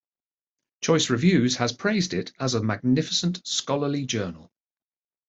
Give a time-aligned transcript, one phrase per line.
[0.81, 4.49] Choice reviews has praised it as "a magnificent scholarly journal".